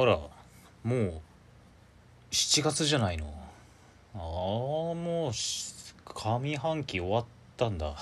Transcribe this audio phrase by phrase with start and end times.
[0.00, 0.16] あら
[0.84, 1.20] もう
[2.30, 3.26] 7月じゃないの。
[4.14, 4.20] ああ
[4.94, 7.24] もう上半期終わっ
[7.56, 7.96] たんだ。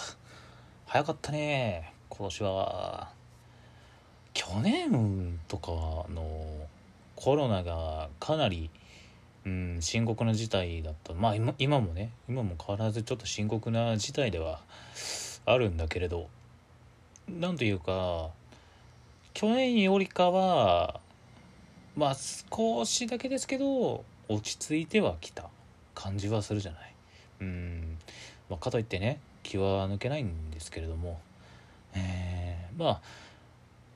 [0.85, 3.09] 早かったね今年は。
[4.35, 5.71] 去年とか
[6.12, 6.69] の
[7.14, 8.69] コロナがかなり、
[9.47, 11.15] うん、深刻な事態だった。
[11.15, 14.61] まあ今今もね今も変わらずちょっと深刻な事態では
[15.47, 16.29] あるんだけれど。
[17.27, 18.29] なんというか
[19.33, 21.01] 去年よりかは
[21.97, 25.49] まあ少しだけですけど落ち着いてはきた
[25.95, 26.95] 感じはするじゃない？
[27.41, 27.99] うん、
[28.50, 31.21] まあ、かといってね気は抜けないんですけれども。
[31.95, 33.01] えー、ま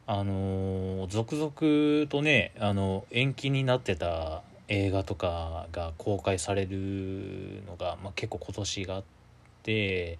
[0.06, 9.04] ああのー続々とねあの延期になってた映画とかが公開されるのが、まあ、結構今年があっ
[9.62, 10.18] て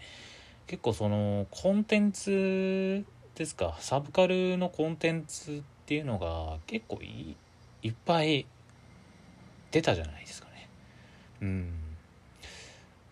[0.66, 3.05] 結構そのコンテンツ
[3.35, 3.77] ですか？
[3.80, 7.35] サブカルのコンテンツっていうのが結構い
[7.83, 8.47] いっぱい
[9.70, 10.69] 出たじゃないですかね。
[11.43, 11.73] うん。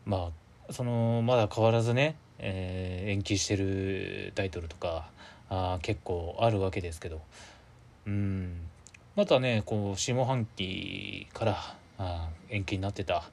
[0.04, 0.30] ま
[0.68, 5.08] あそのまだ変わらずね、えー延期してるタイトルとか
[5.48, 7.20] あ結構あるわけですけど。
[8.06, 8.68] うん。
[9.16, 13.24] またねこう下半期からあ延期になってた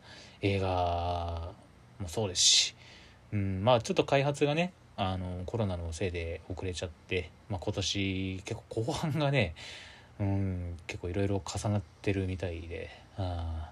[0.42, 1.52] 映画
[2.00, 2.76] もそうですし、
[3.32, 9.54] うん、まあちょっと開発がねあのコロナのせいで遅れちゃって、まあ、今年結構後半がね、
[10.20, 12.90] うん、結構いろいろ重なってるみたいで。
[13.18, 13.72] あ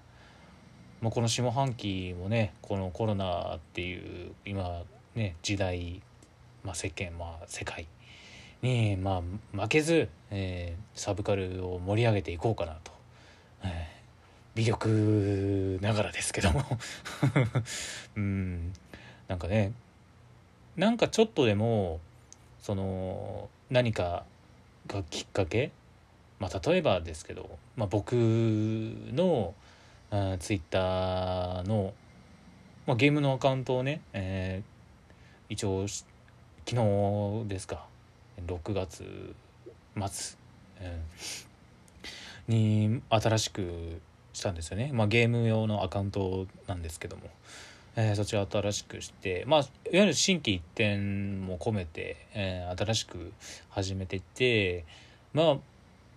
[1.00, 4.82] ー、まあ、この下半期もねこのコロナっていう今
[5.14, 6.00] ね時代、
[6.64, 7.86] まあ、世間、まあ、世界
[8.62, 9.22] に、ま
[9.54, 12.92] あ、負けず、えーサブカルを盛り上げていこうかなと、
[13.64, 13.94] えー
[14.54, 16.62] 微力ながらですけども。
[18.14, 18.72] うん。
[19.26, 19.72] なんかね
[20.76, 22.00] なんかちょっとでも
[22.60, 24.24] その何か
[24.86, 25.70] がきっかけ
[26.38, 29.54] まあ例えばですけど、まあ、僕の
[30.10, 31.92] あツイッターの、
[32.86, 34.74] まあ、ゲームのアカウントをね、えー
[35.50, 36.04] 一応昨
[36.64, 37.84] 日ですか
[38.46, 39.34] 6月
[39.94, 40.38] 末、
[40.82, 41.02] うん
[42.46, 44.00] に新しく
[44.32, 47.22] したんですよね、まあ、ゲーム用のアカウントなんですけども、
[47.96, 53.32] えーそちら新しくして、まあ、いわゆる新規一点も込めて、えー新しく
[53.70, 54.84] 始めていって
[55.32, 55.56] まあ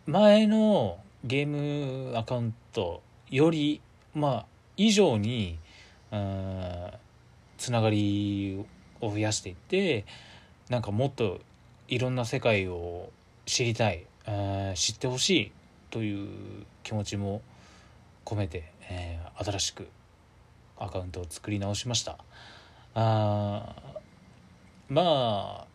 [0.07, 3.81] 前のゲームアカウントより
[4.15, 4.45] まあ
[4.77, 5.59] 以上に
[7.57, 8.65] つながり
[9.01, 10.05] を増やしていって
[10.69, 11.41] なんかもっと
[11.89, 13.09] いろんな世界を
[13.45, 14.05] 知りたい
[14.75, 15.51] 知ってほしい
[15.89, 17.41] という気持ちも
[18.23, 19.87] 込めて、えー新しく
[20.79, 22.17] アカウントを作り直しました。
[22.95, 23.75] あ
[24.89, 25.67] まあ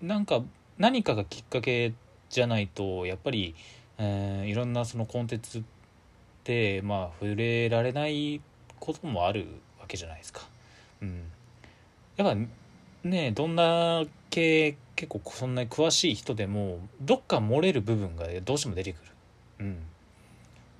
[0.00, 0.42] なんか
[0.78, 1.92] 何かがきっかけ
[2.28, 3.54] じゃないとやっぱり、
[3.98, 5.62] えーいろんなそのコンテンツっ
[6.44, 8.40] てまあ触れられない
[8.78, 9.46] こともある
[9.80, 10.42] わけじゃないですか。
[11.02, 11.22] うん、
[12.16, 12.36] やっぱ
[13.08, 19.12] ねどんな系結構そんなに詳しい人でもどっか漏れる部分がどうしても出てくる。
[19.60, 19.78] うん、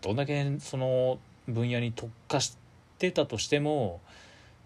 [0.03, 1.19] どんだけその
[1.49, 2.57] 分野に特化し
[2.99, 4.01] てたとしても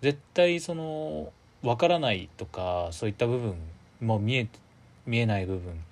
[0.02, 3.54] 絶対その分からないとかそういった部分
[4.00, 4.48] も見え
[5.06, 5.82] 見えない部分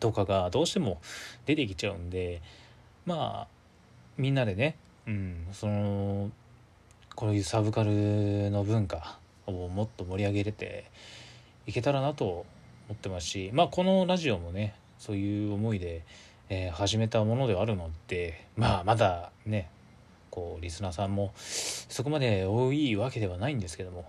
[0.00, 1.00] とかがどうしても
[1.46, 2.42] 出てきちゃうんで
[3.06, 3.48] まあ
[4.16, 6.30] みんなでね、うん、その
[7.14, 10.90] こういうサブカルの文化をもっと盛り上げれて
[11.66, 12.46] いけたらなと思
[12.94, 16.04] ってますしまあこのラジオもねそういう思いで、
[16.48, 19.70] えー始めたものではあるのでまあまだね
[20.30, 24.04] こうリスナーさんもそこまで多いわけではないんですけども、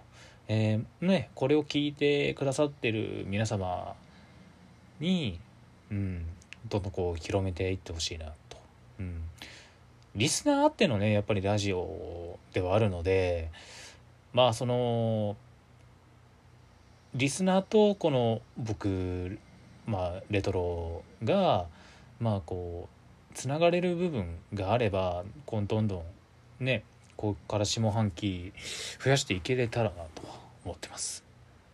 [0.47, 3.95] えーねこれを聞いてくださってる皆様
[4.99, 5.39] に、
[5.91, 6.25] うん、
[6.69, 8.57] どんどんこう広めていってほしいなと。
[8.99, 9.23] うん。
[10.15, 13.49] リスナーあってのねやっぱりラジオではあるので
[14.33, 15.37] まあその
[17.15, 19.39] リスナーとこの僕
[19.85, 21.65] まあレトロが
[22.19, 22.89] まあこ
[23.31, 26.03] うつながれる部分があればこうどんど
[26.59, 26.83] んね
[27.15, 28.51] ここから下半期
[29.01, 30.23] 増やしていけれたらなと
[30.65, 31.23] 思ってます。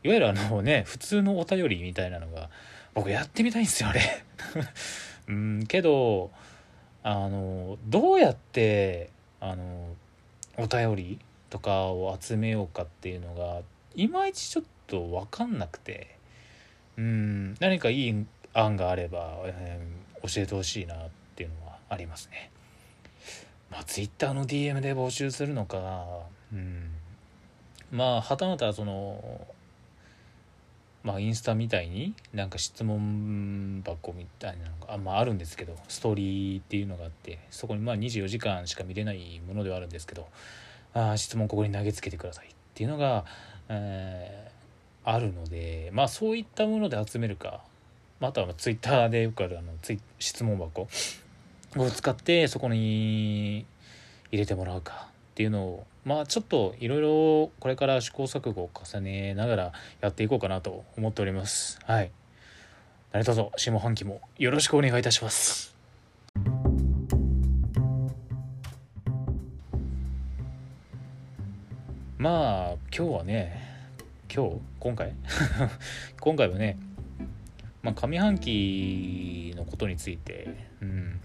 [0.03, 2.49] いわゆるあのね普通のお便りみたいなのが
[2.97, 4.01] 僕やってみたいんですよあれ。
[5.29, 6.31] うんけど
[7.03, 9.95] あのどうやってあの
[10.57, 11.19] お便り
[11.51, 13.61] とかを集めようかっていうのが
[13.95, 16.17] いまいちちょっと分かんなくて。
[16.97, 22.49] うん何かいい案があれば、えー教えてほしいなっていうのはありますね。
[23.69, 26.91] まあ Twitter の DM で募集するのかうん。
[27.91, 29.47] まあはたまたその
[31.07, 40.27] まあインスタみたいになんか質問箱みたいなのがあ,、まあ、あるんですけどストーリーっていうのがあってそこにまあ24時間しか見れないものではあるんですけど
[40.93, 43.23] あ質問ここに投げつけてくださいっていうのが、
[43.69, 47.61] えー、あるのでまあそういったもので集めるか
[48.19, 50.89] あとはツイッターでよくあるあのツイ質問箱
[51.77, 53.65] を使ってそこに
[54.29, 61.79] 入れてもらうかっていうのをまあちょっといろいろこれから試行錯誤を重ねながらやっていこうかなと思っております。
[61.83, 62.11] はい。
[63.11, 65.75] 何卒下半期もよろしくお願いいたします。
[72.17, 73.89] まあ今日はね
[74.33, 74.61] 今日？
[74.79, 75.13] 今回？
[76.21, 76.77] 今回はね
[77.81, 80.55] まあ上半期のことについて。
[80.81, 81.19] うん。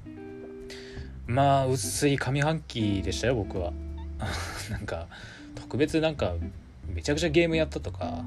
[1.29, 3.73] まあ薄い上半期でしたよ僕は。
[4.71, 5.07] なんか
[5.55, 6.35] 特別なんか
[6.87, 8.25] めちゃくちゃゲームやったとか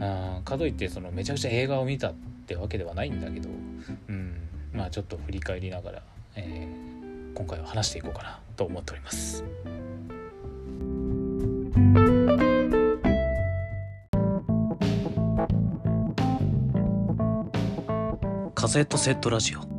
[0.00, 2.14] あかといってそのめちゃくちゃ映画を見たっ
[2.46, 3.48] てわけではないんだけど、
[4.08, 4.36] うん、
[4.72, 6.02] まあちょっと振り返りながら、
[6.36, 9.44] えー、今回は話していこうかなと思っております。
[18.54, 19.73] カセットセットラジオ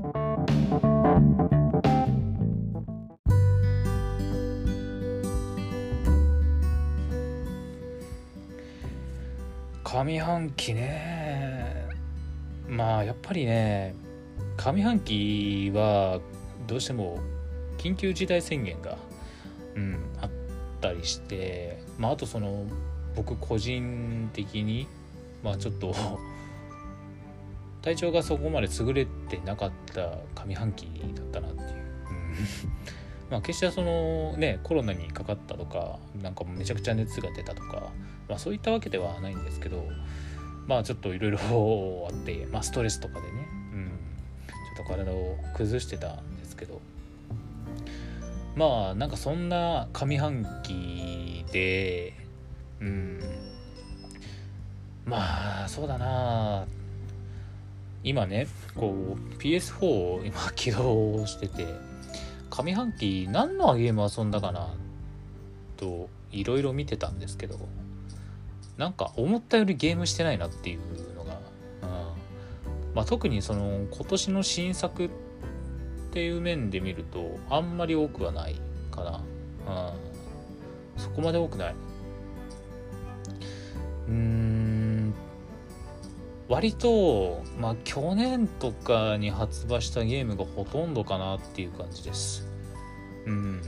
[9.95, 11.87] 上半期ね。
[12.67, 13.95] まあやっぱりね
[14.57, 16.19] 上半期は
[16.67, 17.17] どうしても
[17.77, 18.97] 緊急事態宣言が、
[19.75, 20.29] うん、あっ
[20.81, 22.65] たりして、まあ、あとその
[23.15, 24.85] 僕個人的に
[25.41, 25.95] まあちょっと
[27.81, 31.69] 体調がそこまで優れてなかった上半期だったなっていう、
[33.29, 37.91] まあ決してそのねコロナにかかったとかなんかめちゃくちゃ熱が出たとか
[38.27, 39.85] まあ、そういったわけではないんですけど
[40.67, 43.91] まあちょっといろいろあって、まあ、ストレスとかでね、うん、
[44.47, 46.81] ちょっと体を崩してたんですけど。
[48.55, 52.13] まあなんかそんな上半期で
[52.79, 53.19] うん
[55.05, 56.65] まあそうだな。
[58.01, 61.67] 今ねこう PS4 を今起動してて
[62.57, 64.73] 上半期何のゲーム遊んだかな
[65.75, 67.59] といろいろ見てたんですけど
[68.77, 71.89] なんか思ったよりゲームしてないなっていうのが、うん。
[72.93, 75.09] まあ、特にその今年の新作っ
[76.11, 78.55] ていう面で見るとあんまり多くはない
[78.91, 79.21] かな、
[80.97, 81.75] うん、そこまで多くない。
[84.07, 84.44] うん。
[86.47, 92.47] 割とまあ去年とかに発売したゲームがほとんどかなっていう感じです。
[93.25, 93.61] うん。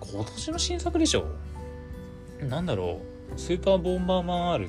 [0.00, 1.26] 今年の新作でしょ？
[2.40, 3.00] なんだろ
[3.34, 3.40] う。
[3.40, 4.68] スーパーボンバーマン R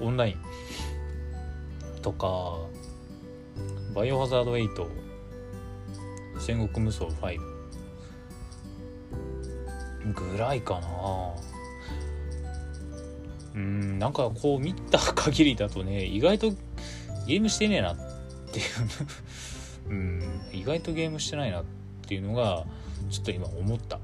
[0.00, 0.36] オンライン
[2.02, 2.58] とか
[3.94, 4.68] バイオハザード8
[6.38, 7.38] 戦国無双5
[10.14, 10.88] ぐらいかな。
[13.56, 16.52] うんなんかこう見た限りだとね意外と
[17.26, 17.96] ゲームしてねえなっ
[18.52, 18.66] ていう。
[19.90, 20.22] うん。
[20.52, 21.64] 意外とゲームしてないなっ
[22.06, 22.64] ていうのが
[23.10, 23.98] ちょっと今思った。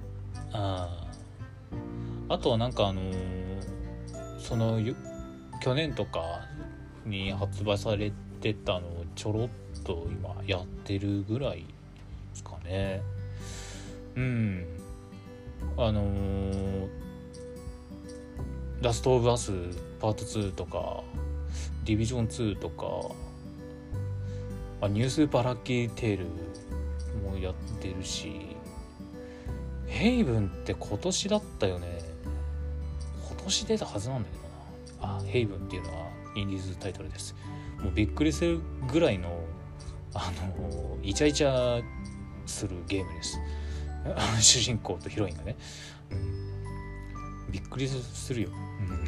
[0.52, 1.08] あ
[2.28, 3.52] あとはなんかあのー
[4.42, 4.80] その
[5.60, 6.40] 去年とか
[7.06, 9.48] に発売されてたのをちょろっ
[9.84, 11.64] と今やってるぐらいで
[12.34, 13.00] すかね。
[14.16, 14.66] うん。
[15.78, 16.88] あのー、
[18.82, 19.52] ラストオブアス
[20.00, 21.04] パート2とか
[21.84, 23.14] ディビジョン2とか
[24.80, 26.26] あニュースーパラッキーテール
[27.28, 28.56] もやってるし
[29.86, 31.98] ヘイブンって今年だったよね。
[33.28, 34.36] 今年出たはずなんだけ
[35.00, 35.18] どな。
[35.18, 37.34] あヘイブンっていうのはインディーズタイトルです。
[37.82, 38.60] もうびっくりする
[38.90, 39.44] ぐらいの
[40.14, 41.82] あのイチャイチャ
[42.46, 43.38] するゲームです。
[44.40, 45.56] 主人公とヒロインがね、
[46.10, 49.04] うん、びっくりするよ、うん、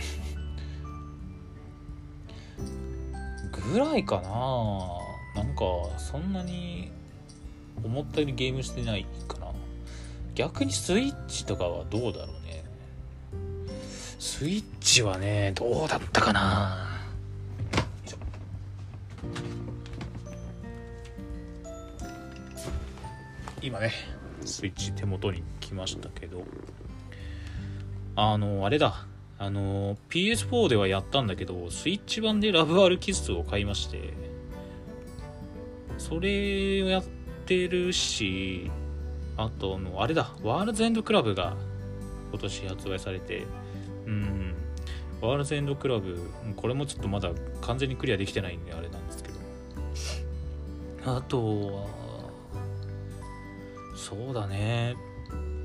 [3.73, 5.42] ぐらいかな。
[5.42, 5.64] なんか
[5.99, 6.90] そんなに
[7.83, 9.47] 思ったよりゲームしてないかな。
[10.35, 12.64] 逆にスイッチとかはどうだろうね。
[14.18, 16.90] スイッチはねどうだったかな。
[23.62, 23.92] 今ね
[24.44, 26.44] スイッチ手元に来ましたけど。
[28.16, 29.06] あのあれだ。
[29.38, 34.14] あの PS4 ではやったんだけどスイッチ版でラブアルキスを買いまして
[35.99, 37.05] それをやっ
[37.47, 38.71] てるし
[39.37, 41.57] あとのあれだワールドエンドクラブが
[42.31, 43.45] 今年発売されて
[44.07, 44.55] うん
[45.21, 46.19] ワールズエンドクラブ
[46.57, 47.31] これもちょっとまだ
[47.62, 49.35] 完全にクリアできてないんであれなんですけど。
[51.07, 51.87] あとは
[53.97, 54.95] そうだね。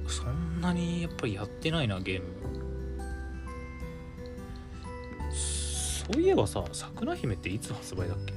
[0.07, 2.27] そんなにやっぱりやってないなゲーム。
[6.11, 8.33] そういえばさ桜姫っていつ発売だっけ？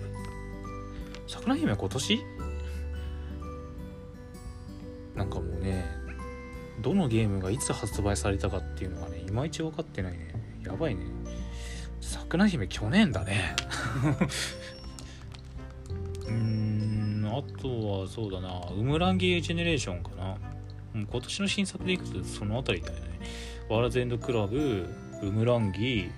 [1.27, 2.21] 桜姫今年？
[5.15, 5.85] なんかもうね
[6.81, 10.35] どのゲームがいつ発売されたかっていうのがねいまいち分かってないね。
[10.65, 11.03] やばいね。
[12.01, 13.57] 桜姫去年だね。
[16.27, 18.61] うーんあとはそうだな。
[18.71, 20.37] ウムランギージェネレーションかな。
[20.95, 23.21] 今年の新作でいくとその辺りだよね。
[23.69, 24.87] ワールズエンドクラブ
[25.23, 26.11] ウムランギー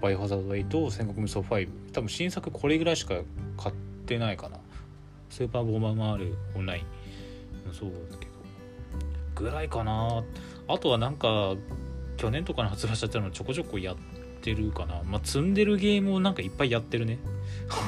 [0.00, 3.14] バイオハザード8戦国無双5多分新作これぐらいしか
[3.56, 3.74] 買っ
[4.06, 4.58] てないかな。
[5.30, 6.84] スーパーボーマーもあるオンライ
[7.64, 8.32] ンもそうだけど。
[9.34, 10.22] ぐらいかな。
[10.68, 11.54] あとはなんか
[12.16, 13.96] 去年とかに発売しちゃったのちょこちょこやっ
[14.42, 15.02] てるかな。
[15.04, 17.18] まあ積んでるゲームをなんかいっぱいやってるね。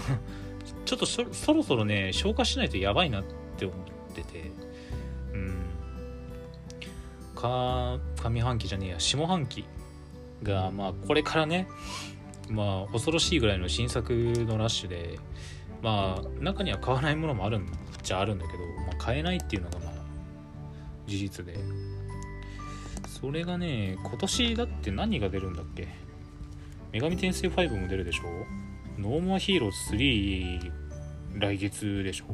[0.85, 3.25] ちょっとそろそろね消化しないとやばいなっ
[3.57, 4.51] て思ってて。
[5.33, 5.55] うん。
[7.35, 9.01] か上半期じゃねえや。
[9.01, 9.65] 下半期。
[10.43, 11.69] がまあこれからね
[12.49, 15.19] まあ恐ろしいぐらいの新作のラッシュで
[15.83, 17.67] まあ中には買わないものもあるん
[18.03, 19.93] じゃあるんだけど、まあ、買えないっていうのがまあ
[21.07, 21.59] 事実で。
[23.21, 25.89] それがね今年だって何が出るんだっけ？
[26.93, 28.23] 女神転生5も出るでしょ？
[29.01, 30.71] ノーモアヒーローズ3
[31.35, 32.27] 来月でしょ？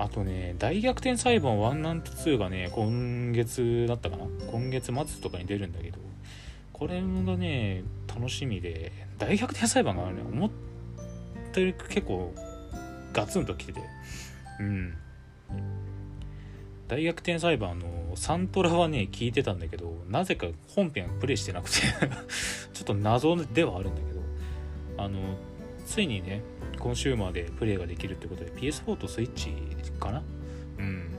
[0.00, 4.24] あとね大逆転裁判1なんと2がね今月だったかな？
[4.50, 6.00] 今月末とかに出るんだけど。
[6.78, 10.22] これがね楽しみで大逆転裁判がね。
[10.22, 10.50] 思っ
[11.52, 12.32] たより結構
[13.12, 13.80] ガツンときてて。
[14.60, 14.94] うん。
[16.86, 21.80] 大逆転裁判のサントラはね聞いてたんだけどなぜか本編プレイしてなくて。
[22.72, 24.18] ちょっと謎ではあるんだけど。
[25.02, 25.20] あの
[25.86, 26.42] ついにね
[26.78, 29.52] コンシューマーでプレイができるってことで PS4 とスイッチ
[29.98, 30.22] かな？
[30.78, 31.10] うん。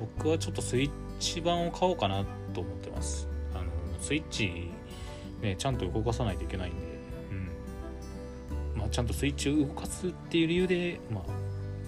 [0.00, 3.29] 僕はちょっとスイッチ版を買おうかなと思ってます。
[4.00, 4.70] スイッチ
[5.40, 6.86] ねちゃんと動かさないといけないんで。
[8.74, 8.80] うん。
[8.80, 11.24] まあちゃんとスイッチを動かすっていう理由でまあ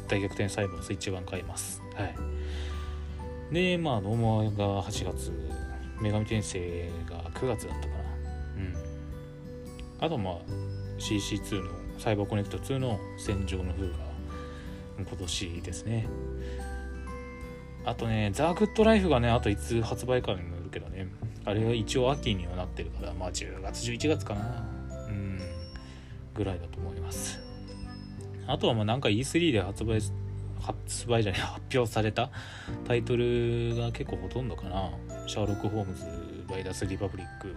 [0.08, 1.82] 大逆転裁判スイッチ版買います。
[1.94, 2.14] はい。
[3.54, 5.32] でまあノーモアが8月
[6.00, 8.02] 女神転生が9月だったかな。
[8.56, 8.74] うん。
[10.00, 10.34] あとまあ
[10.98, 13.94] CC2 のサイバーコネクト2の戦場の風が
[14.98, 16.06] 今年ですね。
[17.84, 21.08] あとねザ・グッドライフがねあといつ発売かにもよるけどね。
[21.44, 24.64] あれは一応秋にはなってるからまあ10月11月かな。
[25.08, 25.40] うん。
[26.34, 27.40] ぐらいだと思います。
[28.46, 30.00] あとはまあなんか E3 で発売
[30.60, 32.30] 発売じゃない発表された
[32.86, 34.90] タイトルが結構ほとんどかな。
[35.26, 36.04] シャーロック・ホームズ
[36.48, 37.54] バイダス・リパブリック。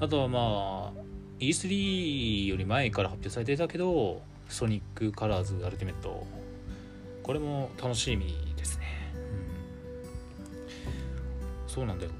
[0.00, 1.00] あとはまあ
[1.40, 6.26] E3 より前から発表されてたけどソニック・カラーズ・アルティメット。
[7.22, 8.84] これも楽しみですね、
[11.64, 12.12] うん、そうなんだよ。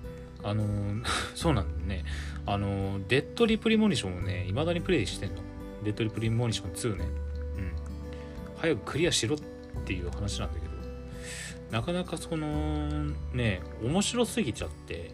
[0.45, 0.65] あの
[1.35, 2.05] そうなんだね。
[2.47, 5.37] あのデッド・リプリモニションをね未だにプレイしてんの。
[5.83, 7.05] デッド・リプリモニション2ね。
[7.05, 7.73] うん。
[8.57, 9.39] 早くクリアしろっ
[9.85, 10.75] ていう話なんだけど。
[11.71, 15.11] なかなかそのね面白すぎちゃって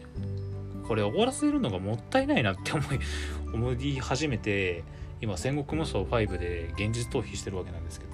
[0.86, 2.98] これ終わらせるのがもったいないなって思い
[3.54, 4.84] 思い始めて
[5.22, 8.12] 今戦国無双5で現実逃避してるわけなんですけど。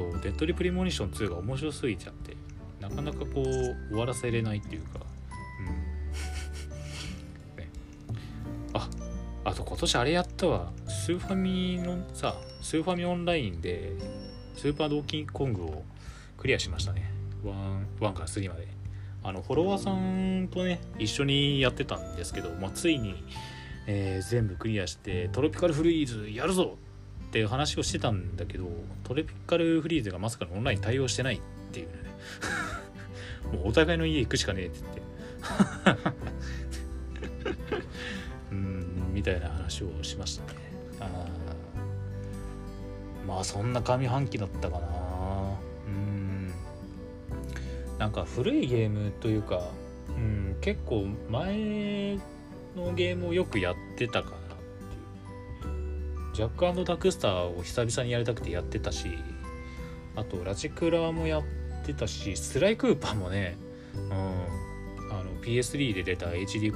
[0.00, 2.34] そうデッドリプリモニション2が面白すぎちゃって
[2.80, 5.00] なかなかこう終わらせれないっていうか
[5.60, 5.62] う
[7.54, 7.68] ん、ね、
[8.72, 8.88] あ
[9.44, 10.72] あと今年あれやったわ。
[10.88, 13.92] スーファミのさスーファミオンラインで
[14.54, 15.82] スーパードーキーコングを
[16.38, 17.10] クリアしましたね。
[17.44, 18.68] 1, 1から3まで。
[19.22, 23.22] あのフォロワーさんとね一緒にやってたんですけど、まあ、ついに、
[23.86, 26.78] えー、全部クリアしてトロピカルフリーズやるぞ
[27.30, 28.68] っていう話をしてたんだけど
[29.04, 31.92] トロピカルフリーズがまさかのオンライン対応してないっていうね。
[33.56, 36.10] もうお互いの家行くしかねえって言って。
[38.50, 40.58] うんみたいな話をしましたね。
[40.98, 41.26] あ
[43.28, 44.88] まあそんな上半期だったかな。
[45.86, 46.52] うん。
[47.96, 49.68] なんか古いゲームというか、
[50.08, 52.18] うん、結構前
[52.76, 54.39] のゲームをよくやってたかな。
[56.32, 59.18] ジャックダクスターを久々にやりたくてやってたし
[60.16, 61.42] あとラチクラもやっ
[61.84, 63.56] てたしスライクーパーもね、
[63.94, 64.12] うん、
[65.10, 66.74] あの PS3 で出た HD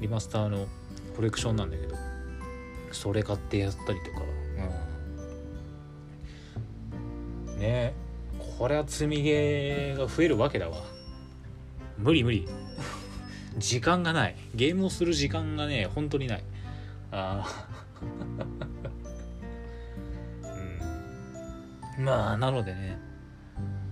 [0.00, 0.66] リマスターの
[1.16, 1.94] コレクションなんだけど
[2.92, 4.22] それ買ってやったりとか、
[7.48, 7.94] うん、ね
[8.58, 10.78] これは積みゲーが増えるわけだわ。
[11.96, 12.48] 無理無理。
[13.56, 14.36] 時間がない。
[14.52, 16.42] ゲームをする時間がね本当にない。
[17.12, 17.67] あう
[22.08, 22.98] まあなのでね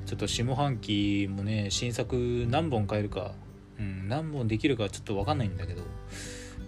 [0.07, 3.33] ちょっと下半期もね新作何本買えるか、
[3.79, 5.83] うん、何本できるかちょっと分かんないんだけど、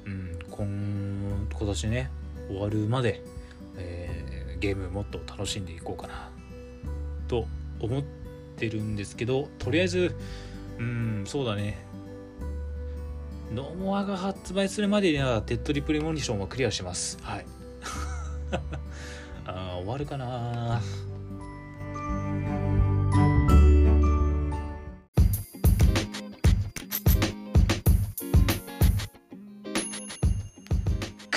[0.07, 2.11] うん、今今年ね
[2.49, 3.23] 終わるまで、
[3.77, 6.31] えー、ゲームもっと楽しんでいこうかな
[7.29, 7.47] と
[7.81, 8.03] 思っ
[8.57, 10.17] てるんですけどとりあえず
[10.79, 11.87] うんそうだね。
[13.53, 17.19] ノモアが発売するまでにはテッドリプレモニションはクリアします。
[17.23, 17.47] はい。
[19.47, 20.83] あ終わるかな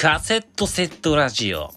[0.01, 1.70] カセットセットラジオ。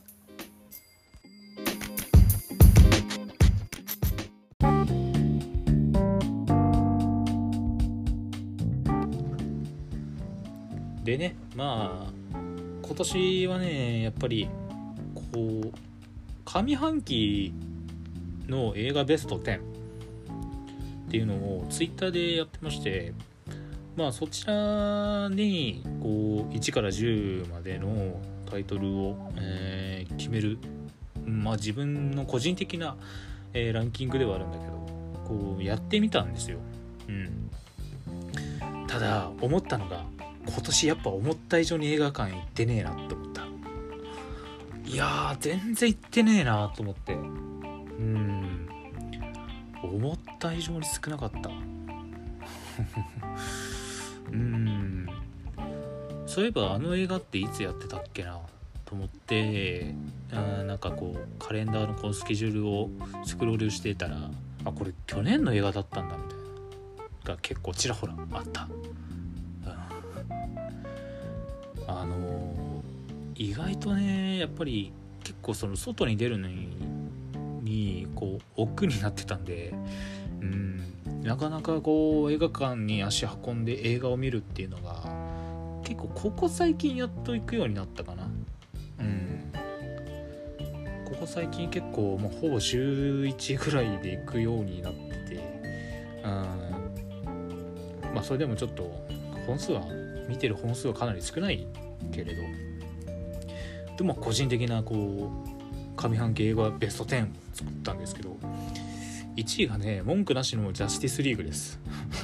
[11.04, 12.38] でねまあ
[12.82, 14.48] 今年はねやっぱり
[15.14, 15.72] こう
[16.46, 17.52] 上半期
[18.48, 19.60] の映画ベスト10っ
[21.10, 23.12] ていうのをツイッターでやってまして
[23.96, 28.20] まあそちらにこう1から10までの
[28.50, 30.58] タイトルを、えー、決める。
[31.24, 32.96] まあ自分の個人的な、
[33.52, 34.72] えー、ランキングではあるんだけど
[35.24, 36.58] こうやってみたんですよ。
[37.08, 37.50] うん、
[38.86, 40.04] ただ思ったのが
[40.46, 43.42] 今年やっぱ思った以上に映画館行ってねえなって思った。
[44.86, 47.14] いや全然行ってねえなと思って。
[47.14, 48.68] うん。
[49.82, 51.50] 思った以上に少なかった。
[54.34, 55.08] うん。
[56.26, 58.38] そういえばあの映画っていつやってたっけな
[58.84, 59.94] と思って
[60.32, 62.90] あなんかこうカレンダーのこうスケジュールを
[63.24, 64.16] スクロールしてたら
[64.64, 66.44] あこれ去年の映画だったんだみたいな。
[67.24, 68.68] が結構ちらほらあった、
[69.66, 69.68] う
[71.80, 76.76] ん、あのー、意外とねやっぱり結構その外に出るのに
[77.62, 79.72] にこう億劫になってたんで
[80.40, 80.82] うん。
[81.24, 85.02] なかなかこう映画館に足運んで映画を見るっていうのが
[85.82, 88.28] 結構ここ最近やっと行くようになったかな。
[89.00, 89.50] うん。
[91.06, 95.00] ここ最近結構もうほぼ週1ぐらいで行くようになって
[95.36, 95.62] て
[96.24, 96.30] うん。
[98.14, 99.06] まあそれでもちょっと
[99.46, 99.82] 本数は
[100.28, 101.66] 見てる本数はかなり少ない
[102.12, 102.42] けれど。
[103.96, 108.36] でも個人的なこう上半期映画ベスト10作ったんですけど
[109.36, 111.80] 1位がね文句なしのジャスティスリーグです。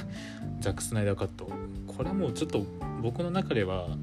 [0.61, 1.51] ザック・スナイダーカット。
[1.87, 2.65] これはもうちょっと
[3.01, 3.97] 僕の中では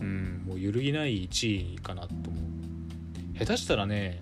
[0.00, 2.40] うんもう揺るぎない1位かなと思
[3.34, 3.38] う。
[3.38, 4.20] 下手したらね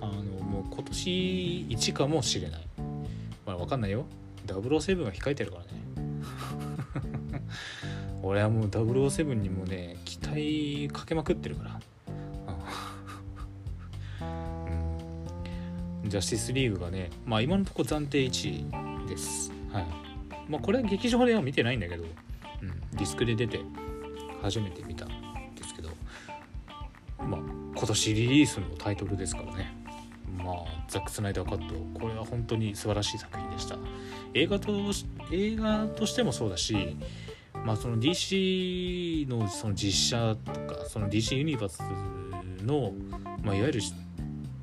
[0.00, 2.66] あのもう今年1かもしれない。
[3.46, 4.06] まあ分かんないよ。
[4.46, 5.70] 007が控えてるからね。
[8.22, 11.80] 俺はもう007にもね期待かけまくってるから。
[16.12, 19.50] ジャスティスリーグがね、まあ今のところ暫定1位です。
[19.72, 19.86] はい。
[20.46, 23.62] まあこれは劇場では見てないんだけど、うん、ディスクで出て
[24.42, 25.08] 初めて見たん
[25.54, 25.88] ですけど、
[27.16, 27.40] まあ
[27.74, 29.74] 今年リリースのタイトルですからね。
[30.36, 33.78] まあザック・スナイダーカット、これは本当に素晴らしい作品でした。
[34.34, 34.70] 映画と
[35.32, 36.94] 映画としてもそうだし、
[37.64, 41.80] まあその DC のその実写とか、その DC ユニバース
[42.66, 42.92] の、
[43.42, 43.80] まあ、いわゆる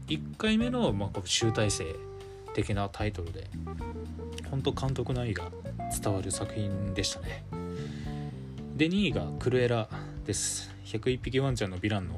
[0.09, 1.85] 1回目の、まあ、集大成
[2.55, 3.47] 的なタイトルで
[4.49, 5.45] 本当監督の愛が
[6.01, 7.45] 伝わる作品でしたね。
[8.75, 9.87] で2位がクルエラ
[10.25, 10.73] です。
[10.85, 12.15] 101匹ワンちゃんのヴィランの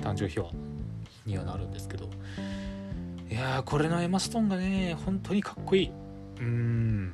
[0.00, 0.52] 誕生秘話
[1.24, 2.08] にはなるんですけど。
[3.28, 5.90] いやーこれのエマ・ストーンがね本当にかっこいい。
[6.38, 7.12] うん。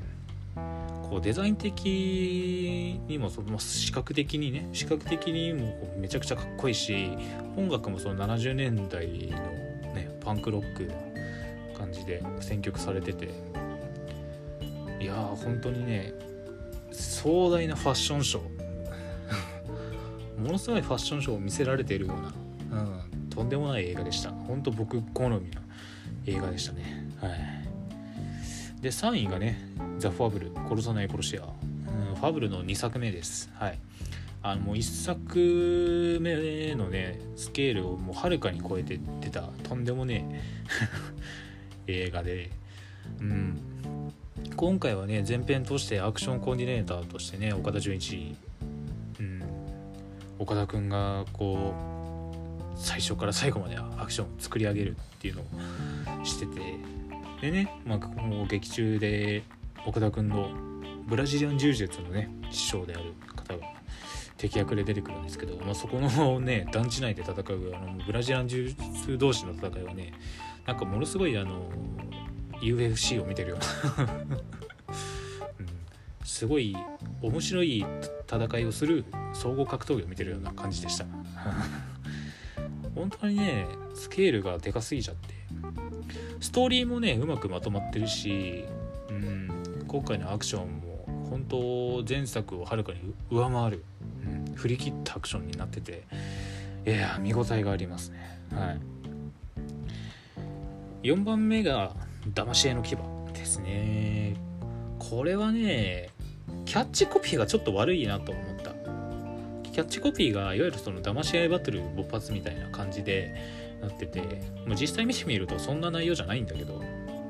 [1.08, 7.16] こうデザイン的にもその視覚的にね視覚的にもめちゃくちゃかっこいいし
[7.56, 9.71] 音楽もその70年代の
[10.24, 10.94] パンクロックな
[11.78, 13.28] 感じで選曲されてて。
[15.00, 16.14] いやー本当にね
[16.92, 18.52] 壮大なファッションショー。
[20.40, 22.14] ものすごいファッションショーを見せられているよ
[22.70, 24.30] うな、うん、とんでもない映画でした。
[24.30, 25.60] 本当僕好みな
[26.26, 27.08] 映画でしたね。
[27.20, 27.62] はい。
[28.80, 29.58] で3位がね
[29.98, 31.42] 「ザ・ファブル殺さない殺し屋」
[32.10, 33.50] うん、ファブルの2作目です。
[33.54, 33.78] はい。
[34.42, 39.42] あのもう1作目のねスケールをもうはるかに超えて出た。
[39.62, 40.26] とんでもね
[41.86, 41.88] え。
[42.06, 42.50] 映画で、
[43.20, 43.60] うん、
[44.56, 48.36] 今回はね前編としてアクションコーディネーターとしてね岡田准一、
[49.18, 49.42] うん、
[50.38, 51.74] 岡田君がこ
[52.76, 57.02] う最初から最後までアクションを作り上げるっていうのをしてて。
[57.42, 59.42] でね、まあ、もう劇中で
[59.84, 60.48] 岡田君の
[61.08, 63.66] ブラジリアン柔術のね師匠である方が
[64.42, 70.12] 敵役で出てくるんですけど、まあ、そこのね 団地内で戦うあのブラジリアン柔術同士の戦いはね
[70.66, 71.70] なんかものすごいあの
[72.60, 73.58] UFC を見てるよう
[74.00, 74.14] な、
[75.60, 75.66] うん、
[76.24, 76.76] すごい
[77.20, 77.86] 面白い
[78.26, 81.06] 戦いをする総合格闘技を見てるような感じでした。
[82.94, 85.34] 本当にねスケールがでかすぎちゃって。
[86.40, 88.64] ストーリーもねうまくまとまってるし、
[89.08, 93.84] うん、今回のアクションも本当前作をはるかに上回る、
[94.54, 96.04] 振り切ったアクションになってて
[96.86, 98.40] いや見応えがありますね。
[98.52, 98.80] はい。
[101.02, 101.94] 4番目が
[102.32, 102.96] 騙し絵の牙
[103.32, 104.34] ですね。
[104.98, 106.10] これはね
[106.64, 108.72] キャッチコピーがちょっと悪いなと思った。
[109.70, 113.34] キャッチコピーがいわゆるその騙し合いバトル勃発みたいな感じで
[113.80, 114.20] なってて
[114.66, 116.82] もう実際見てみるとそんな内容じゃないんだけど。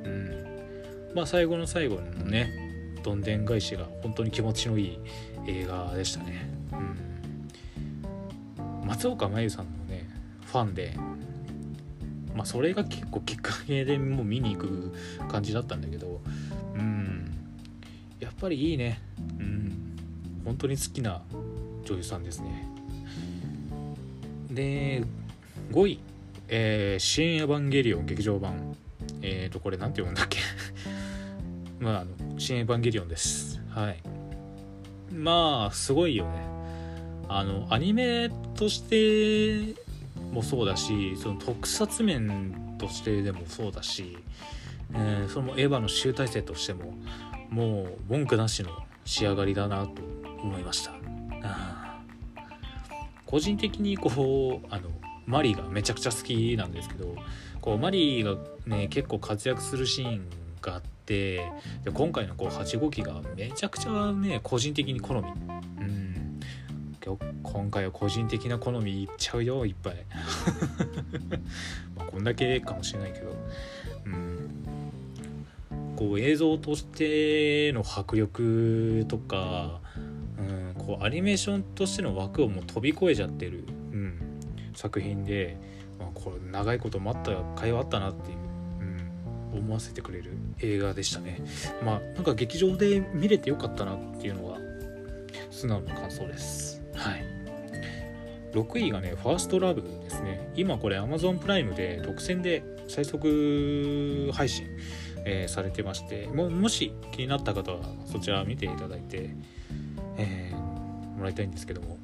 [0.04, 1.12] うん。
[1.14, 4.98] まあ最後の最後のねどんでん返しが本当に気持ちのいい
[5.46, 6.50] 映画でしたね。
[6.72, 7.12] うん。
[8.92, 10.07] 松岡真優さんのね
[10.44, 10.94] ファンで
[12.35, 14.92] まあそれが結構きっかけでもう見に行く
[15.31, 16.20] 感じだったんだけど
[16.74, 17.35] うん
[18.20, 19.00] やっぱりいいね。
[19.38, 19.62] うん
[20.44, 21.22] 本当に好きな
[21.85, 22.68] 女優さんですね。
[24.50, 25.05] で
[25.70, 26.00] 5位
[26.48, 28.76] えー、新エヴァンゲリオン劇場版。
[29.22, 30.38] えっ、ー、とこれ何て読むんだっけ？
[31.81, 33.62] まああの新エヴァンゲリオンです。
[33.70, 34.02] はい。
[35.14, 36.52] まあすごいよね。
[37.28, 38.28] あのアニメ
[38.62, 39.75] として
[40.31, 44.18] もそうだしその特撮面としてでもそうだし、
[44.94, 46.94] えー、そのエヴァの集大成としても
[47.51, 48.70] もう文句なしの
[49.05, 50.03] 仕上がりだなと
[50.42, 50.92] 思いました。
[53.27, 54.90] 個人的にこうあの
[55.27, 57.16] マリーがめちゃくちゃ好きなんですけど
[57.61, 60.27] こうマリーがね結構活躍するシーン
[60.61, 61.51] があって
[61.83, 65.22] で今回のこう8号機がめちゃくちゃね個人的に好み。
[65.81, 66.01] うん。
[67.42, 69.94] 今回は個人的な好みいっちゃうよいっぱい。
[71.96, 73.36] まあこんだけかもしれないけど。
[74.06, 74.42] うん。
[75.96, 79.80] こう映像としての迫力とか、
[80.38, 84.14] うん、こうアニメーションとしての枠をもう飛び越えちゃってる、うん、
[84.74, 85.56] 作品で、
[85.98, 88.38] まあ、これ長いこと待った甲斐はあったなっていう、
[89.52, 91.40] うん、思わせてくれる映画でしたね。
[91.84, 94.58] まあなんか劇場で見れてよかったなっていうのが
[95.50, 97.24] 素直な感想ですはい。
[98.52, 100.52] 6位がねファーストラブですね。
[100.55, 104.66] 今これ Amazon プライムで独占で最速配信、
[105.24, 109.31] えー、されてましてももし気になった方はそちら見ていただいて、
[110.18, 110.57] えー、
[111.16, 111.98] もらいたいんですけども。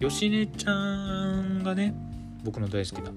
[0.00, 1.94] 吉根ちゃんがね
[2.42, 3.12] 僕の大好きな、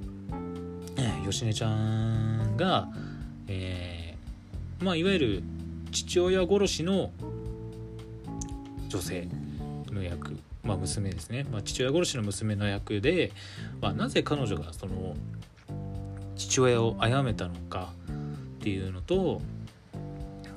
[0.98, 2.88] えー、吉根ちゃんが、
[3.48, 5.44] えー、まあいわゆる
[5.92, 7.12] 父親殺しの
[8.88, 9.28] 女性
[9.92, 13.32] の役、まあ、娘ですね、まあ、父親殺しの娘の役で、
[13.82, 15.16] まあ、なぜ彼女がその
[16.36, 17.94] 父親を殺めたのか
[18.60, 19.42] っていうのと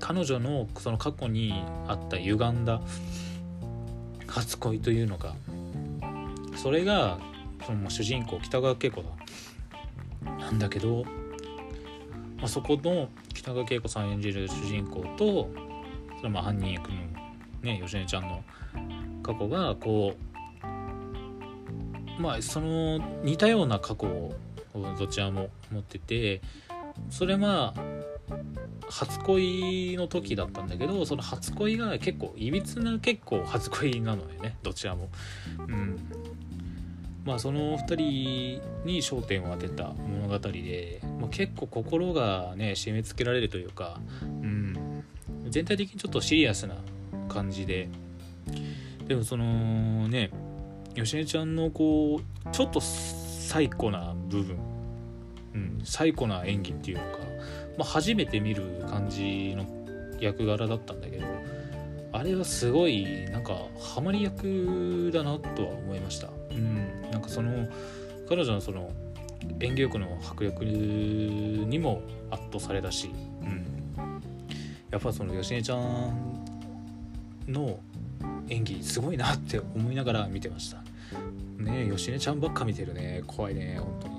[0.01, 1.55] 彼女のその過去に
[1.87, 2.81] あった歪んだ
[4.27, 5.35] 初恋というのが
[6.57, 7.19] それが
[7.65, 9.11] その主人公北川景子だ
[10.41, 11.05] なんだけど、
[12.39, 15.51] まあ、そこの北川景子さん演じる主人公と
[16.19, 16.97] そのまあ犯人役の
[17.63, 18.43] ね吉根ちゃんの
[19.23, 20.15] 過去がこ
[22.19, 24.35] うまあその似たような過去を
[24.99, 26.41] どちらも持ってて
[27.09, 27.83] それまあ
[28.89, 35.09] 初恋の時だったんだけどその初恋が結構いびつな結構初恋なのよねどちらも。
[35.59, 35.99] うん
[37.25, 45.05] まあ、その2人に焦点を当てた物語で、まあ、結構心がね締め付けられるというか、うん、
[45.49, 46.77] 全体的にちょっとシリアスな
[47.29, 47.89] 感じで
[49.11, 50.31] でもそのね
[50.95, 54.57] 芳根ちゃんのこうちょっと最古な部分、
[55.53, 57.09] うん、最古な演技っていうのか、
[57.77, 59.67] まあ、初めて見る感じの
[60.21, 61.25] 役柄だったんだけど
[62.13, 66.29] あれはすごいなんかハマり役だなとは思いました。
[66.53, 67.67] うんなんかその
[68.29, 68.93] 彼女のその
[69.59, 73.11] 演技力の迫力にも圧倒されたし、
[73.43, 73.65] うん、
[74.89, 76.45] やっぱその芳根ちゃん
[77.49, 77.81] の
[78.51, 80.79] 演技すごいなって思いながら見てました。
[81.63, 83.23] ねえ芳根ちゃんばっか見てるね。
[83.27, 84.15] 怖いね本当に。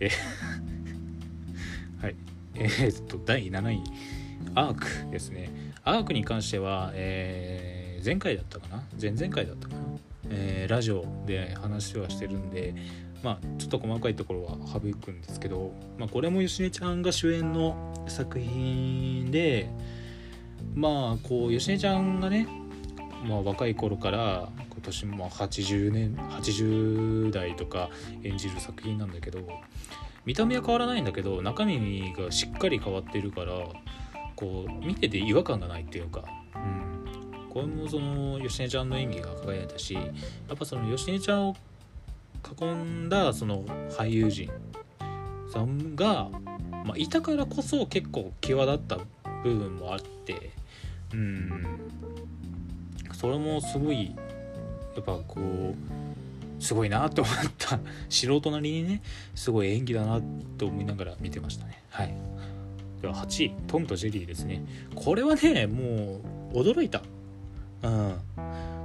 [0.00, 0.10] え
[2.02, 2.16] はい。
[2.54, 3.82] えー、っと第7位。
[4.54, 5.50] アークですね。
[5.84, 8.82] アークに関しては、えー、前回だったかな？
[9.00, 9.80] 前々回だったかな？
[10.30, 12.74] えー、ラジオで話はしてるんで、
[13.22, 19.70] まあ、ちょっと細かいところは省くんですけど、まあ、これも芳根ちゃんが主演の作品で
[20.78, 22.46] まあこう芳根ちゃんがね、
[23.26, 27.90] まあ、若い頃から今年も80年80代とか
[28.22, 29.40] 演じる作品なんだけど
[30.24, 33.54] 見た目は変わらないんだけど中身がしっかり変わってるから
[34.36, 36.22] こう見てて違和感がないっていうか、
[36.54, 40.00] うん、これもその芳根ちゃんの演技が輝いたしや
[40.54, 41.56] っぱその芳根ちゃんを
[42.60, 44.48] 囲んだその俳優陣
[45.52, 46.28] さんが、
[46.84, 48.98] まあ、いたからこそ結構際立った
[49.42, 50.56] 部分もあって
[51.12, 51.50] うん。
[53.12, 54.14] それもすごい
[54.94, 59.02] やっぱこうすごいなと思った素人なりにね
[59.34, 60.20] すごい演技だな
[60.56, 61.82] と思いながら見てましたね。
[61.90, 62.14] はい。
[63.00, 64.64] では8位トムとジェリーですね。
[64.94, 66.20] これはねも
[66.52, 67.02] う驚いた。
[67.82, 68.14] うん。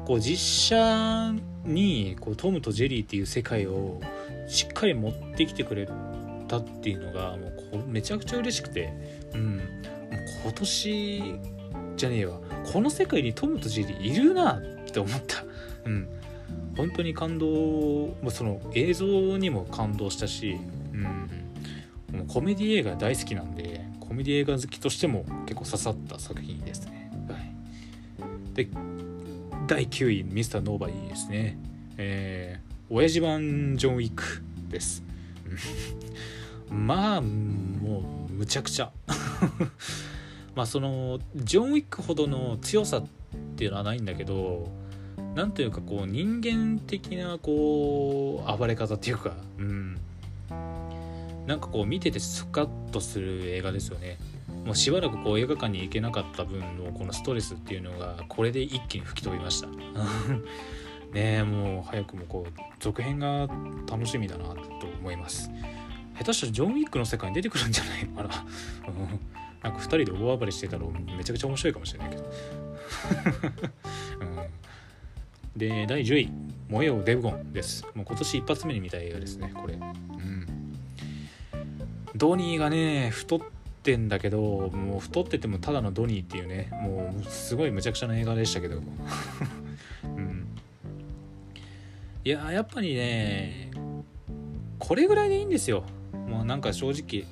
[0.06, 1.34] こう実写
[1.66, 4.02] にこうトムとジェリーっていう世界を
[4.48, 5.88] しっかり持ってきてくれ
[6.48, 8.94] たっていうのがもうめちゃくちゃ嬉しくて。
[9.34, 9.58] うん。
[9.58, 9.62] う
[10.44, 11.36] 今年
[11.96, 12.40] じゃねえわ。
[12.72, 15.44] この世界にトムとジェリーいるなって思った。
[15.86, 16.08] うん。
[16.76, 20.58] 本当に感動その映像にも感動したし
[20.94, 21.04] うん。
[22.18, 27.12] もうコメディ映画大好きなんでコメディ映画好きとしても結構刺さった作品ですね。
[27.28, 28.56] はい。
[28.56, 28.68] で
[29.68, 31.58] 第9位ミスターノーバディですね。
[31.98, 34.24] えー、親父版ジョン・ウィック
[34.70, 35.04] です。
[36.70, 38.92] まあもうむちゃくちゃ。
[40.56, 43.06] まあそのジョン・ウィックほどの強さっ
[43.56, 44.70] ていうのはないんだけど
[45.36, 49.98] なんというかこう人間的なこう暴れ方っていうかうん。
[51.48, 54.18] なんかこう見ててスカッとする映画ですよね。
[54.66, 59.68] もうしばらくこう映画館に行けなかった分のこのストレスっていうのがこれで一気に吹き飛びました。
[61.14, 63.48] ねえもう早くもこう続編が
[63.90, 64.56] 楽しみだなと
[65.00, 65.52] 思います。
[66.18, 68.46] 下手したらジョン・ウィックの世界に出てくるんじゃないかな。
[69.64, 70.86] なんか2人で大暴れしてたら
[71.18, 72.24] めちゃくちゃ面白いかもしれないけど、
[74.22, 76.30] うん、で第10位
[76.68, 77.86] 「燃えよデブゴン」です。
[77.96, 79.76] もう今年一発目に見た映画ですねこれ。
[79.76, 80.48] うん。
[82.16, 83.42] ドニーがね太っ
[83.82, 88.82] てんだけどもう太っててもただのドニーっていうねもうすごいむちゃくちゃな映画でしたけど。
[90.04, 90.48] うん。
[92.26, 93.72] いややっぱりね
[94.80, 95.86] これぐらいでいいんですよ。
[96.28, 97.26] もうなんか正直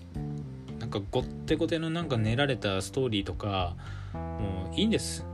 [0.91, 3.75] かごってごてのなんか練られたストーリーとか
[4.13, 5.25] もういいんです。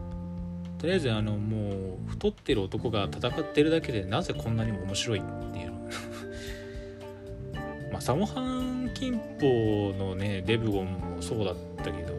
[0.77, 5.71] とりあえずあのもう太ってる男が戦ってるだけでなぜこんなにも面白いっていう
[7.91, 12.13] まあサモハン金峰のねデブゴンもそうだったけど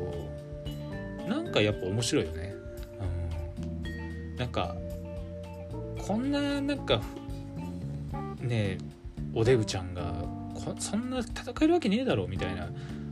[1.29, 2.53] なんかやっぱ面白いよね、
[3.85, 3.89] う
[4.35, 4.75] ん、なんか
[6.05, 7.01] こんななんか
[8.41, 8.79] ね
[9.33, 10.25] おデブちゃんが
[10.81, 12.69] そんな戦えるわけねえだろみたいな。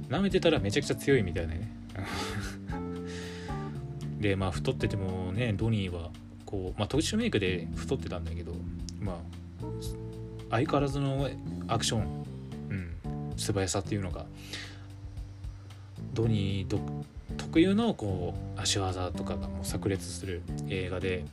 [0.09, 1.69] 舐めてたらめちゃくちゃ強いみたいなね。
[4.21, 6.11] でまあ太っててもねドニーは
[6.45, 8.55] こうまあ特殊メイクで太ってたんだけど
[9.01, 9.17] まあ
[10.51, 11.29] 相変わらずの
[11.69, 12.25] アクション、
[12.71, 14.27] うん、素早さっていうのが
[16.15, 16.81] ドニー
[17.37, 21.25] 特有のこう足技とかがもう炸裂する映画で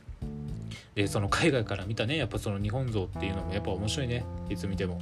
[0.94, 5.00] でその海外から見たねやっぱその日本像っていうのもやっぱ面白いねいつ見ても。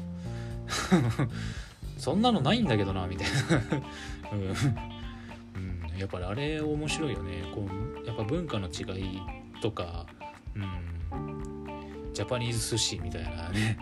[1.97, 3.83] そんなのないんだけどなみたいな。
[5.55, 7.45] うん、やっぱりあれ面白いよね。
[7.55, 7.67] こ
[8.03, 9.21] うやっぱ文化の違い
[9.61, 10.07] とか、
[10.55, 13.79] うん、ジャパニーズ寿司みたいなね。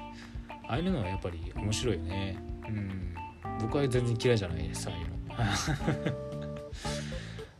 [0.70, 2.36] ああいうのはやっぱり面白いよね、
[2.68, 3.14] うん、
[3.60, 6.20] 僕は全然嫌いじゃないですああいうの。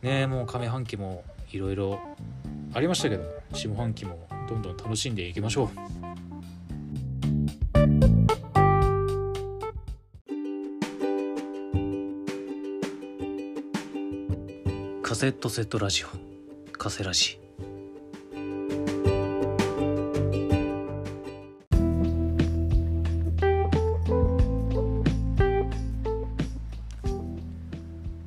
[0.09, 1.99] ねもう上半期もいろいろ
[2.73, 6.00] ありましたけど下半期もどんどん楽しんでいきましょう。
[15.21, 16.07] セットセットラジオ
[16.75, 17.37] カセラジ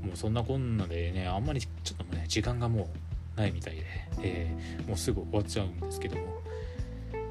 [0.05, 1.69] もうそんなこんなでねあんまりちょ
[2.01, 2.89] っとね時間がも
[3.37, 3.83] うないみたいで、
[4.23, 6.23] えー、もうすぐ終わっちゃうんですけども。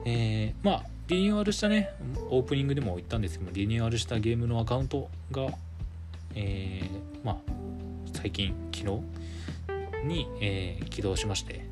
[0.04, 1.92] えー、まあリニューアルしたね
[2.30, 5.48] オープニングでも言ったんですけどリニューアルしたゲームのアカウントが
[6.36, 7.38] えー、まあ
[8.12, 9.23] 最近昨日
[10.04, 11.66] に、えー、起動しまして、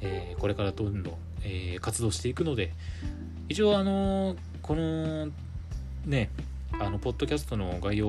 [0.00, 2.72] えーこれからどんどん、えー活動していくので
[3.48, 5.28] 一応あのーこの
[6.06, 6.30] ね
[6.78, 8.06] あのポッドキャストの概要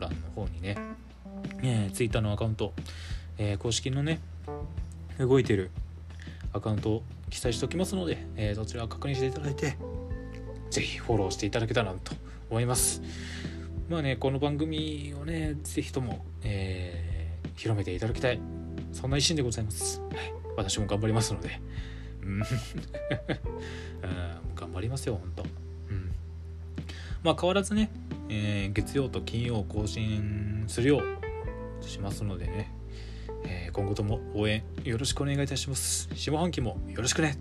[0.00, 0.76] 欄の方にね、
[1.62, 2.72] えー、ツイッターのアカウント、
[3.38, 4.20] えー公式のね
[5.18, 5.70] 動いてる
[6.52, 9.76] アカウントを記載しておきますので、えーそちらを確認していただいて
[10.70, 12.12] ぜひフォローしていただけたらなと
[12.50, 13.02] 思います。
[13.88, 17.16] まあねこの番組をねぜひとも、えー
[17.56, 18.40] 広めていただきたい。
[18.92, 20.10] そんな一心でございます、はい、
[20.56, 21.60] 私も頑張りますので。
[22.22, 22.42] うん。
[24.54, 25.42] 頑張りますよ本当。
[25.42, 25.46] う
[25.94, 26.10] ん。
[27.22, 27.90] まあ変わらずね、
[28.28, 31.02] えー月曜と金曜更新するよ
[31.80, 32.72] うしますのでね、
[33.44, 36.08] えー今後とも応援よろしくお願いいたします。
[36.14, 37.38] 下半期もよろしくね。